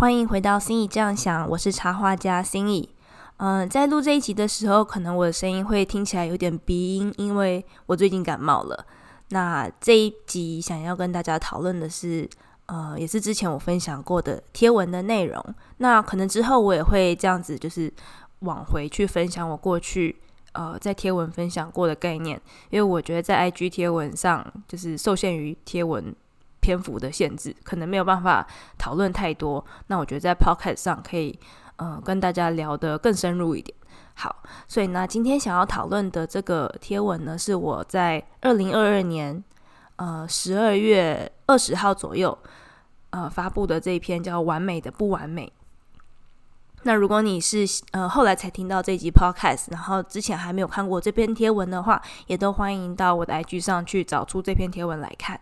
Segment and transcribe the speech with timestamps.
[0.00, 2.88] 欢迎回到心意这样想，我是插画家心意。
[3.36, 8.86] 嗯，在录这一集的时候，可能我的声音会听起来有点鼻音，因为我最近感冒了。
[9.28, 12.26] 那这一集想要跟大家讨论的是，
[12.64, 15.44] 呃，也是之前我分享过的贴文的内容。
[15.76, 17.92] 那可能之后我也会这样子，就是
[18.38, 20.16] 往回去分享我过去
[20.52, 22.40] 呃在贴文分享过的概念，
[22.70, 26.16] 因为我觉得在 IG 贴文上就是受限于贴文
[26.60, 28.46] 篇幅的限制，可能没有办法
[28.78, 29.64] 讨论太多。
[29.86, 31.38] 那我觉得在 Podcast 上可以。
[31.82, 33.74] 嗯，跟大家聊得更深入一点。
[34.12, 39.42] 好，所以呢，今天想要讨论的这个贴文呢，是我在二零二二年
[39.96, 42.36] 呃十二月二十号左右
[43.08, 45.46] 呃发布的这一篇叫《完美的不完美》。
[46.82, 55.40] 那如果你是呃后来才听到这集 Podcast，然后之前还没有看过这篇贴文的话，也都欢迎到我的 IG 上去找出这篇贴文来看。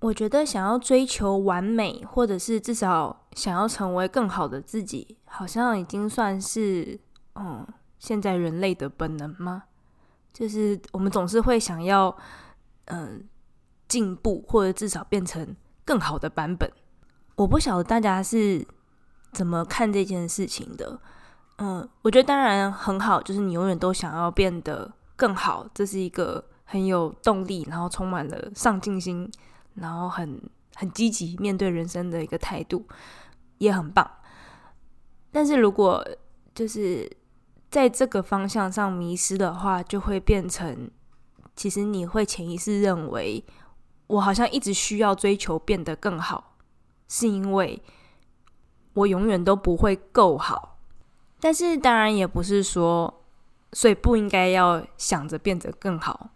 [0.00, 6.98] 我觉得想要追求完美，或者是至少想要成为更好的自己，好像已经算是
[7.34, 7.66] 嗯，
[7.98, 9.64] 现在人类的本能吗？
[10.32, 12.16] 就是我们总是会想要
[12.86, 13.28] 嗯
[13.88, 16.70] 进步，或者至少变成更好的版本。
[17.36, 18.66] 我不晓得大家是
[19.32, 20.98] 怎么看这件事情的。
[21.58, 29.30] 嗯，我觉得当然很好，就是你永远都想要变得更好，这是一个很有动力，然后充满了上进心。
[29.74, 30.42] 然后很
[30.74, 32.86] 很积极面对人生的一个态度
[33.58, 34.10] 也很棒，
[35.30, 36.06] 但是如果
[36.54, 37.10] 就是
[37.70, 40.90] 在这个方向上迷失的话，就会变成
[41.54, 43.44] 其实你会潜意识认为
[44.06, 46.56] 我好像一直需要追求变得更好，
[47.08, 47.82] 是因为
[48.94, 50.78] 我永远都不会够好。
[51.38, 53.22] 但是当然也不是说，
[53.72, 56.30] 所以不应该要想着变得更好。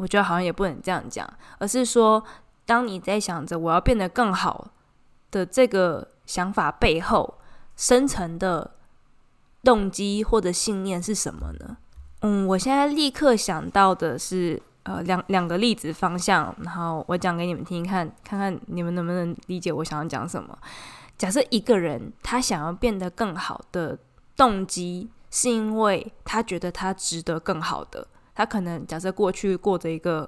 [0.00, 2.24] 我觉得好像也不能这样讲，而是说，
[2.64, 4.70] 当你在想着我要变得更好
[5.30, 7.34] 的这个想法背后，
[7.76, 8.70] 深层的
[9.62, 11.76] 动机或者信念是什么呢？
[12.22, 20.58] 嗯，我现在立刻想到的是，呃，两两个例子方向，然后我讲给你们听，看看看你们能不能理解我想要讲什么。
[21.18, 23.98] 假设一个人他想要变得更好的
[24.34, 28.06] 动机，是因为他觉得他值得更好的。
[28.40, 30.26] 他可能假设过去过着一个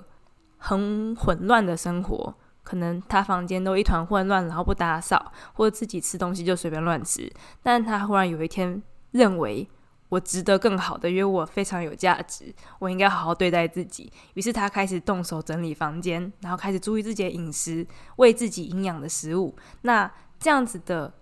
[0.58, 7.32] 很混乱的生活，可能他房间都一团混乱，然后不打扫，或者自己吃东西就随便乱吃。
[7.62, 9.66] 但他忽然有一天认为
[10.10, 14.12] 我值得更好的，因为我非常有价值，我应该好好对待自己。
[14.34, 17.86] 于是他开始动手整理房间，然后开始注意自己的饮食，
[18.16, 19.56] 喂自己营养的食物。
[19.80, 21.14] 那这样子的，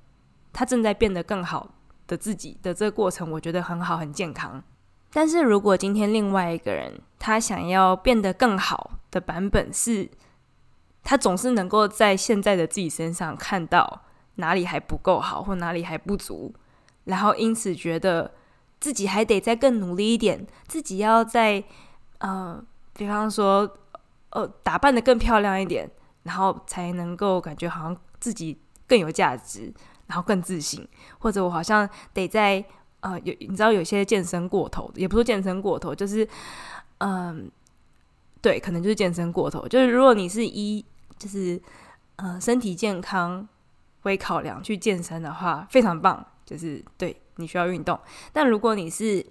[0.52, 1.72] 他正在变得更好
[2.08, 4.60] 的自己的这个过程，我觉得很好，很健康。
[5.12, 10.08] 但是如果今天另外一个人他想要变得更好的版本是，
[11.02, 14.02] 他总是能够在现在的自己身上看到
[14.36, 16.54] 哪里还不够好或哪里还不足，
[17.04, 18.32] 然后因此觉得
[18.78, 21.62] 自己还得再更努力一点，自己要在
[22.18, 23.78] 呃，比方说
[24.30, 25.90] 呃打扮的更漂亮一点，
[26.22, 28.56] 然后才能够感觉好像自己
[28.86, 29.74] 更有价值，
[30.06, 30.86] 然后更自信，
[31.18, 32.64] 或者我好像得在。
[33.00, 36.28] 呃，有你知道有些健身过头，也不是健身过头，就是，
[36.98, 37.50] 嗯，
[38.42, 39.66] 对，可能就是健身过头。
[39.66, 40.84] 就是如果你是一，
[41.18, 41.58] 就是
[42.16, 43.48] 呃身体健康
[44.02, 47.98] 为考量去健身的话，非常棒，就是对你需要运动。
[48.34, 49.24] 但如果你是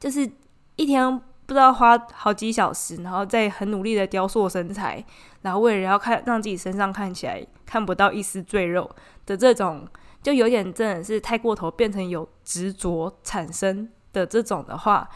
[0.00, 0.28] 就是
[0.74, 5.04] 一天不知道花好几小时，然后在很努力的雕塑身材，
[5.42, 8.90] 然后为了要看让自己身上看起来看不到一丝赘肉
[9.26, 9.86] 的这种。
[10.22, 15.08] 就有点真的是太过头，变成有执着产生的这种的话，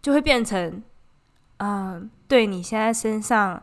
[0.00, 0.80] 就会变成，
[1.56, 3.60] 嗯，对你现在身上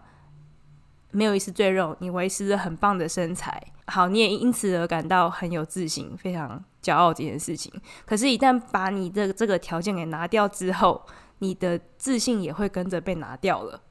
[1.11, 7.71] 没有一丝赘肉，你维持着很棒的身材，好，你也因此而感到很有自信，非常骄傲这件事情。
[8.05, 11.05] 可是，一旦把你的这个条件给拿掉之后，
[11.39, 13.81] 你的自信也会跟着被拿掉了。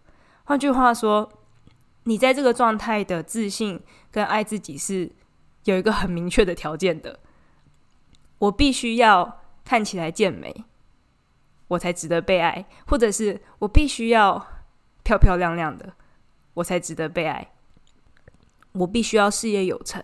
[0.45, 1.33] 换句话说，
[2.03, 3.81] 你在这个状态的自信
[4.11, 5.11] 跟爱自己是。
[5.65, 7.21] 有一个很明确的条件的，
[8.39, 10.65] 我必须要看起来健美，
[11.69, 14.45] 我才值得被爱；或者是我必须要
[15.05, 15.93] 漂漂亮亮的，
[16.55, 17.47] 我才值得被爱；
[18.73, 20.03] 我必须要事业有成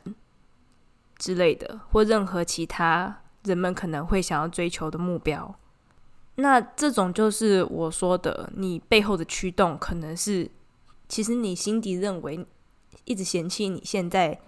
[1.17, 5.59] 之类的，或任何其他人们可能会想要追求的目标。
[6.37, 10.49] 那这种就是我说的，你背后的驱动可能是，
[11.09, 12.47] 其实你心底认为
[13.05, 14.41] 一直嫌弃你现在。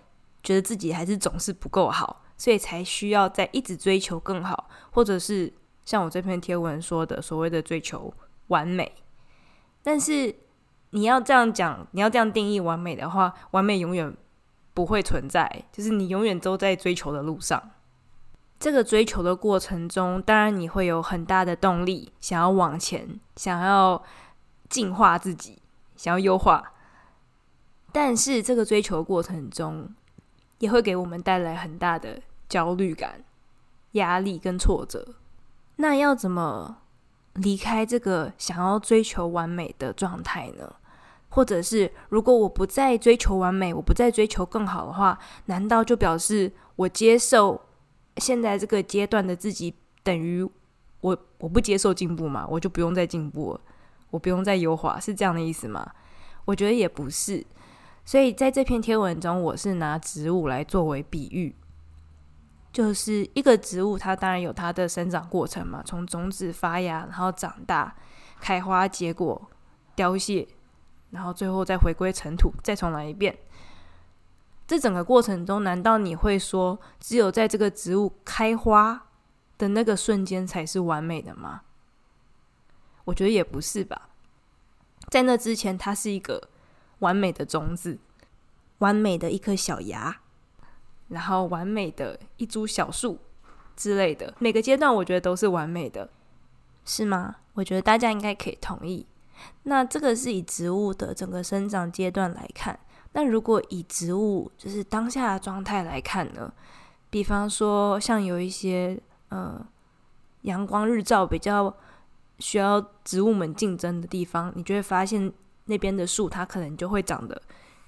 [0.43, 5.53] 觉得自己还是总是不够好，所以才需要在一直追求更好，或者是
[5.85, 8.13] 像我这篇贴文说的所谓的追求
[8.49, 8.93] 完美。
[9.83, 10.35] 但是
[10.91, 14.15] 你要这样讲，你要这样定义完美的话，完美永远
[14.75, 17.71] 不会存在，就是你永远都在追求的路上。
[18.59, 24.03] 这个追求的过程中，当然你会有很大的动力，想要往前，想要
[24.69, 25.63] 进化自己，
[25.97, 26.73] 想要优化。
[27.91, 29.89] 但是这个追求过程中，
[30.61, 33.23] 也会给我们带来很大的焦虑感、
[33.93, 35.17] 压力跟挫折。
[35.77, 36.79] 那要怎么
[37.35, 40.77] 离开这个想要追求完美的状态呢？
[41.31, 47.61] 或者是如果我不再追求完美，我不再追求更好的话，难道就表示我接受
[48.17, 50.43] 现在这个阶段的自己等于
[51.01, 52.47] 我我不接受进步吗？
[52.51, 53.61] 我就不用再进步了，
[54.11, 55.91] 我不用再优化，是这样的意思吗？
[56.45, 57.47] 我觉得也不是。
[58.11, 61.55] 所以在这篇贴文中，我是拿植物来作为比喻，
[62.73, 67.95] 就是一个植物，它当然有它的生长过程嘛，从种子发芽，然后长大、
[68.41, 69.49] 开花、结果、
[69.95, 70.49] 凋谢。
[71.11, 73.39] 然后最后再回归尘土，再重来一遍。
[74.67, 79.07] 这整个过程中，难道你会说，只有在这个植物开花
[79.57, 81.61] 的那个瞬间才是完美的吗？
[83.05, 84.09] 我觉得也不是吧。
[85.09, 86.49] 在那之前，它是一个
[87.01, 87.99] 完美的种子，
[88.79, 90.21] 完美的一颗小芽，
[91.09, 93.19] 然后完美的一株小树
[93.77, 94.33] 之类的。
[94.39, 96.09] 每个阶段，我觉得都是完美的，
[96.85, 97.37] 是吗？
[97.55, 99.07] 我觉得大家应该可以同意。
[99.65, 102.79] 那这个是以植物的整个生长阶段来看，
[103.13, 106.53] 那如果以植物就是当下的状态来看呢？
[107.09, 109.01] 比方说，像有一些
[109.31, 109.67] 呃
[110.43, 111.75] 阳光日照比较
[112.39, 115.33] 需要植物们竞争的地方，你就会发现
[115.71, 117.41] 那边的树它可能就会长得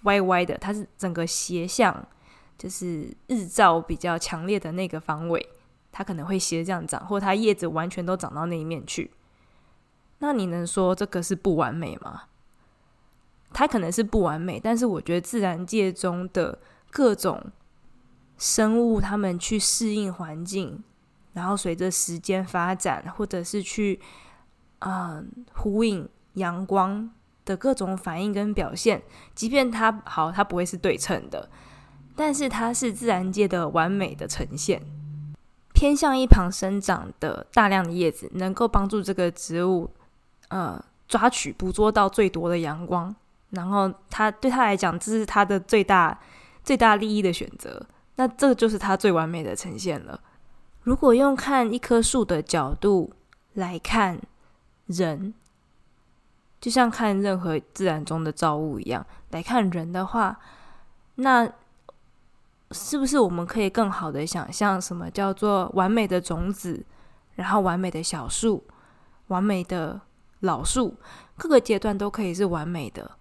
[0.04, 2.08] 歪歪的，它是整个斜向，
[2.56, 5.46] 就是日照比较强烈的那个方位，
[5.90, 9.10] 它可能会斜这样长，或它叶子完全都长到那一面去。
[10.20, 12.22] 那你能说这个是不完美吗？
[13.52, 16.58] 它可能是不完美，但是我觉得自然界中的
[16.90, 17.50] 各种
[18.38, 20.82] 生物，它们去适应环境，
[21.32, 24.00] 然后随着时间发展，或者是去
[24.78, 27.10] 嗯呼应阳光
[27.44, 29.02] 的各种反应跟表现，
[29.34, 31.48] 即便它好，它不会是对称的，
[32.14, 34.82] 但是它是自然界的完美的呈现。
[35.72, 39.90] 偏向一旁生长的大量的叶子，能够帮助这个植物。
[40.48, 40.78] 呃，
[41.08, 43.16] 抓取、捕捉到最多的阳光，
[43.50, 46.20] 然后他对他来讲，这是他的最大、
[46.62, 47.86] 最大利益的选择。
[48.16, 50.20] 那这就是他最完美的呈现了。
[50.82, 53.14] 如果用看一棵树的角度
[53.54, 54.20] 来看
[54.84, 55.32] 人，
[56.62, 60.40] 就像看任何自然中的造物一样来看人的话，
[61.16, 61.46] 那
[62.70, 66.82] 是不是我们可以更好的想象什么叫做完美的种子，
[67.34, 68.64] 然后完美的小树，
[69.26, 70.00] 完美的？
[70.42, 70.96] 老树
[71.36, 73.12] 各个阶段都可以是完美的，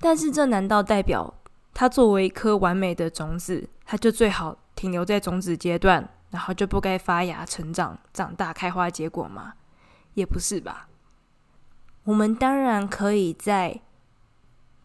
[0.00, 1.32] 但是这难道代表
[1.72, 9.54] 它作为一颗完美的种子，它就最好停留在种子阶段，然后就不该发芽、成长、长大、开花、结果吗？
[10.14, 10.88] 也不是吧。
[12.08, 13.82] 我们当然可以在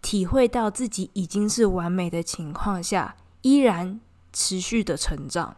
[0.02, 4.02] 体会到自己已经是完美的情况下，依然
[4.34, 5.56] 持续的成长。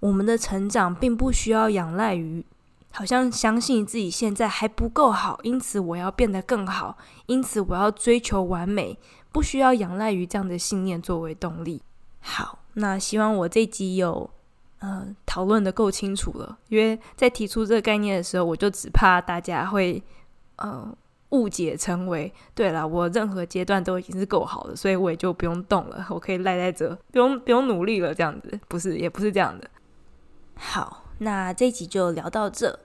[0.00, 2.44] 我们的成长并不需要仰赖于。
[2.92, 6.96] 好像相信自己现在还不够好，因此我要变得更好，
[7.26, 8.98] 因此我要追求完美，
[9.30, 11.82] 不需要仰赖于这样的信念作为动力。
[12.20, 14.28] 好，那希望我这集有
[14.78, 20.02] 呃讨论的够清楚了，因为在提出这个概念的时候，我就只怕大家会
[20.60, 20.96] 呃
[21.30, 29.68] 误解成为对了，我任何阶段都已经是够好的，所以我也就不用动了，我可以赖在这，不用不用努力了，这样子不是，也不是这样的。
[30.54, 31.04] 好。
[31.22, 32.80] 那这集就聊到这，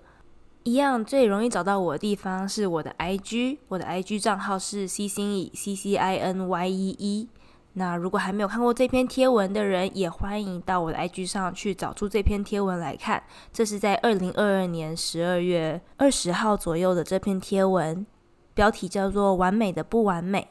[0.64, 7.30] 一样最容易找到我的地方是我的 IG，我的 IG 账号是 C 星 E C C I N Y E E。
[7.78, 13.22] 那如果还没有看过这篇贴文的人，也欢迎到我的 IG 上去找出这篇贴文来看。
[13.52, 18.06] 这是在二零二二年十二月二十号左右的这篇贴文，
[18.54, 20.48] 标题叫做《完美的不完美》。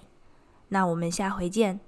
[0.69, 1.81] 那我们下回见。